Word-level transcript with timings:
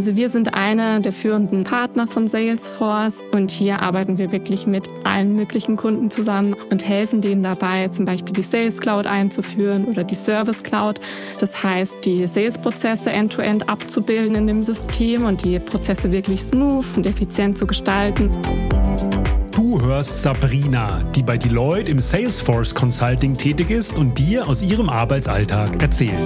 Also 0.00 0.16
wir 0.16 0.30
sind 0.30 0.54
einer 0.54 1.00
der 1.00 1.12
führenden 1.12 1.64
Partner 1.64 2.06
von 2.06 2.26
Salesforce 2.26 3.20
und 3.32 3.50
hier 3.50 3.82
arbeiten 3.82 4.16
wir 4.16 4.32
wirklich 4.32 4.66
mit 4.66 4.88
allen 5.04 5.36
möglichen 5.36 5.76
Kunden 5.76 6.08
zusammen 6.08 6.56
und 6.70 6.88
helfen 6.88 7.20
denen 7.20 7.42
dabei, 7.42 7.86
zum 7.88 8.06
Beispiel 8.06 8.32
die 8.32 8.40
Sales 8.40 8.80
Cloud 8.80 9.06
einzuführen 9.06 9.84
oder 9.84 10.02
die 10.02 10.14
Service 10.14 10.62
Cloud. 10.62 11.00
Das 11.38 11.62
heißt, 11.62 11.98
die 12.06 12.26
Sales-Prozesse 12.26 13.10
end-to-end 13.10 13.68
abzubilden 13.68 14.36
in 14.36 14.46
dem 14.46 14.62
System 14.62 15.26
und 15.26 15.44
die 15.44 15.58
Prozesse 15.58 16.10
wirklich 16.10 16.40
smooth 16.44 16.86
und 16.96 17.04
effizient 17.04 17.58
zu 17.58 17.66
gestalten. 17.66 18.30
Du 19.50 19.82
hörst 19.82 20.22
Sabrina, 20.22 21.02
die 21.14 21.22
bei 21.22 21.36
Deloitte 21.36 21.92
im 21.92 22.00
Salesforce 22.00 22.74
Consulting 22.74 23.36
tätig 23.36 23.70
ist 23.70 23.98
und 23.98 24.18
dir 24.18 24.48
aus 24.48 24.62
ihrem 24.62 24.88
Arbeitsalltag 24.88 25.82
erzählt. 25.82 26.16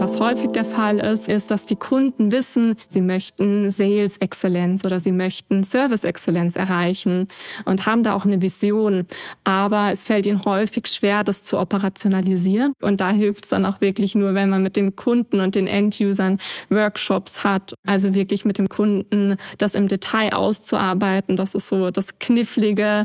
Was 0.00 0.18
häufig 0.18 0.52
der 0.52 0.64
Fall 0.64 0.98
ist, 0.98 1.28
ist, 1.28 1.50
dass 1.50 1.66
die 1.66 1.76
Kunden 1.76 2.32
wissen, 2.32 2.76
sie 2.88 3.02
möchten 3.02 3.70
Sales 3.70 4.16
Exzellenz 4.16 4.82
oder 4.82 4.98
sie 4.98 5.12
möchten 5.12 5.62
Service 5.62 6.04
Exzellenz 6.04 6.56
erreichen 6.56 7.28
und 7.66 7.84
haben 7.84 8.02
da 8.02 8.14
auch 8.14 8.24
eine 8.24 8.40
Vision. 8.40 9.04
Aber 9.44 9.90
es 9.92 10.04
fällt 10.04 10.24
ihnen 10.24 10.42
häufig 10.46 10.86
schwer, 10.86 11.22
das 11.22 11.42
zu 11.42 11.58
operationalisieren. 11.58 12.72
Und 12.80 13.02
da 13.02 13.10
hilft 13.10 13.44
es 13.44 13.50
dann 13.50 13.66
auch 13.66 13.82
wirklich 13.82 14.14
nur, 14.14 14.32
wenn 14.32 14.48
man 14.48 14.62
mit 14.62 14.76
den 14.76 14.96
Kunden 14.96 15.38
und 15.38 15.54
den 15.54 15.66
End-Usern 15.66 16.38
Workshops 16.70 17.44
hat. 17.44 17.74
Also 17.86 18.14
wirklich 18.14 18.46
mit 18.46 18.56
dem 18.56 18.70
Kunden 18.70 19.36
das 19.58 19.74
im 19.74 19.86
Detail 19.86 20.32
auszuarbeiten. 20.32 21.36
Das 21.36 21.54
ist 21.54 21.68
so 21.68 21.90
das 21.90 22.18
Knifflige. 22.18 23.04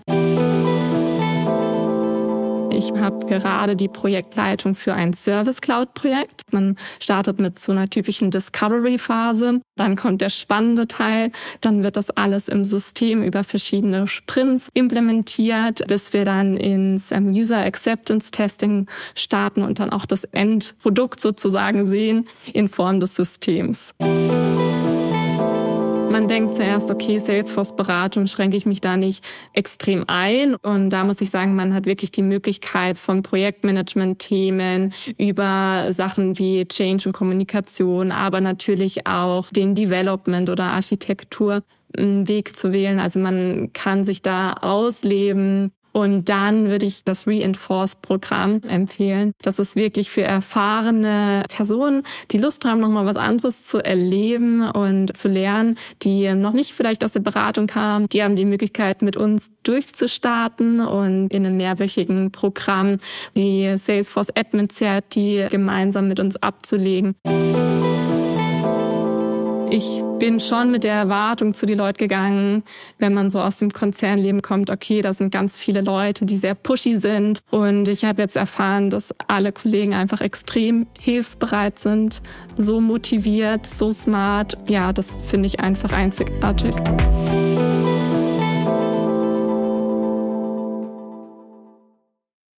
Ich 2.71 2.91
habe 2.91 3.25
gerade 3.25 3.75
die 3.75 3.87
Projektleitung 3.87 4.75
für 4.75 4.93
ein 4.93 5.13
Service 5.13 5.61
Cloud 5.61 5.93
Projekt. 5.93 6.41
Man 6.51 6.75
startet 6.99 7.39
mit 7.39 7.57
so 7.57 7.71
einer 7.71 7.89
typischen 7.89 8.31
Discovery 8.31 8.97
Phase. 8.97 9.61
Dann 9.75 9.95
kommt 9.95 10.21
der 10.21 10.29
spannende 10.29 10.87
Teil. 10.87 11.31
Dann 11.61 11.83
wird 11.83 11.95
das 11.95 12.11
alles 12.11 12.47
im 12.47 12.65
System 12.65 13.23
über 13.23 13.43
verschiedene 13.43 14.07
Sprints 14.07 14.69
implementiert, 14.73 15.87
bis 15.87 16.13
wir 16.13 16.25
dann 16.25 16.57
ins 16.57 17.11
ähm, 17.11 17.29
User 17.29 17.63
Acceptance 17.63 18.31
Testing 18.31 18.87
starten 19.15 19.63
und 19.63 19.79
dann 19.79 19.91
auch 19.91 20.05
das 20.05 20.23
Endprodukt 20.25 21.21
sozusagen 21.21 21.87
sehen 21.87 22.25
in 22.53 22.67
Form 22.67 22.99
des 22.99 23.15
Systems. 23.15 23.93
Man 26.15 26.29
denkt 26.29 26.53
zuerst, 26.53 26.89
okay, 26.91 27.17
Salesforce-Beratung 27.17 28.27
schränke 28.27 28.55
ich 28.55 28.65
mich 28.65 28.79
da 28.79 28.95
nicht 28.95 29.21
extrem 29.51 30.05
ein. 30.07 30.55
Und 30.55 30.91
da 30.91 31.03
muss 31.03 31.19
ich 31.19 31.29
sagen, 31.29 31.55
man 31.55 31.73
hat 31.73 31.85
wirklich 31.85 32.09
die 32.09 32.21
Möglichkeit 32.21 32.97
von 32.97 33.21
Projektmanagement-Themen 33.21 34.93
über 35.17 35.87
Sachen 35.89 36.39
wie 36.39 36.65
Change 36.69 37.09
und 37.09 37.11
Kommunikation, 37.11 38.13
aber 38.13 38.39
natürlich 38.39 39.05
auch 39.05 39.49
den 39.49 39.75
Development 39.75 40.49
oder 40.49 40.67
Architektur 40.67 41.63
einen 41.97 42.29
Weg 42.29 42.55
zu 42.55 42.71
wählen. 42.71 42.99
Also 42.99 43.19
man 43.19 43.73
kann 43.73 44.05
sich 44.05 44.21
da 44.21 44.53
ausleben 44.53 45.73
und 45.95 46.27
dann 46.27 46.67
würde 46.67 46.85
ich 46.85 47.05
das 47.05 47.25
Reinforce-Programm 47.25 48.59
empfehlen. 48.67 49.31
Das 49.41 49.59
ist 49.59 49.77
wirklich 49.77 50.09
für 50.09 50.23
erfahrene 50.23 51.45
Personen, 51.47 52.03
die 52.31 52.37
Lust 52.37 52.65
haben, 52.65 52.81
nochmal 52.81 53.05
was 53.05 53.15
anderes 53.15 53.65
zu 53.65 53.77
erleben 53.77 54.69
und 54.69 55.15
zu 55.15 55.29
lernen, 55.29 55.77
die 56.03 56.33
noch 56.33 56.51
nicht 56.51 56.73
vielleicht 56.73 57.05
aus 57.05 57.13
der 57.13 57.21
Beratung 57.21 57.67
kamen. 57.67 58.09
Die 58.09 58.21
haben 58.21 58.35
die 58.35 58.43
Möglichkeit, 58.43 59.01
mit 59.01 59.15
uns 59.15 59.51
durchzustarten 59.63 60.81
und 60.81 61.33
in 61.33 61.45
einem 61.45 61.55
mehrwöchigen 61.55 62.29
Programm 62.29 62.97
die 63.37 63.77
Salesforce 63.77 64.35
Admin 64.35 64.69
Certi 64.69 65.47
gemeinsam 65.49 66.09
mit 66.09 66.19
uns 66.19 66.35
abzulegen. 66.35 67.15
Ich 69.75 70.01
bin 70.19 70.39
schon 70.39 70.71
mit 70.71 70.85
der 70.85 70.93
Erwartung 70.93 71.53
zu 71.53 71.65
den 71.65 71.79
Leuten 71.79 71.97
gegangen, 71.97 72.63
wenn 72.97 73.13
man 73.13 73.29
so 73.29 73.41
aus 73.41 73.59
dem 73.59 73.73
Konzernleben 73.73 74.41
kommt, 74.41 74.69
okay, 74.69 75.01
da 75.01 75.13
sind 75.13 75.33
ganz 75.33 75.57
viele 75.57 75.81
Leute, 75.81 76.23
die 76.23 76.37
sehr 76.37 76.55
pushy 76.55 76.97
sind. 76.97 77.41
Und 77.51 77.89
ich 77.89 78.05
habe 78.05 78.21
jetzt 78.21 78.37
erfahren, 78.37 78.89
dass 78.89 79.13
alle 79.27 79.51
Kollegen 79.51 79.93
einfach 79.93 80.21
extrem 80.21 80.87
hilfsbereit 80.97 81.77
sind, 81.77 82.21
so 82.55 82.79
motiviert, 82.79 83.65
so 83.65 83.91
smart. 83.91 84.57
Ja, 84.69 84.93
das 84.93 85.17
finde 85.25 85.47
ich 85.47 85.59
einfach 85.59 85.91
einzigartig. 85.91 86.73